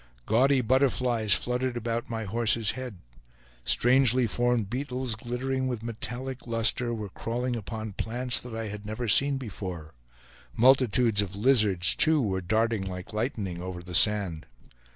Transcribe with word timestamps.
Gaudy 0.25 0.61
butterflies 0.61 1.35
fluttered 1.35 1.77
about 1.77 2.09
my 2.09 2.23
horse's 2.23 2.71
head; 2.71 2.95
strangely 3.63 4.25
formed 4.25 4.67
beetles, 4.67 5.13
glittering 5.13 5.67
with 5.67 5.83
metallic 5.83 6.47
luster, 6.47 6.91
were 6.91 7.07
crawling 7.09 7.55
upon 7.55 7.93
plants 7.93 8.41
that 8.41 8.55
I 8.55 8.65
had 8.69 8.83
never 8.83 9.07
seen 9.07 9.37
before; 9.37 9.93
multitudes 10.55 11.21
of 11.21 11.35
lizards, 11.35 11.93
too, 11.95 12.19
were 12.19 12.41
darting 12.41 12.83
like 12.83 13.13
lightning 13.13 13.61
over 13.61 13.83
the 13.83 13.93
sand. 13.93 14.47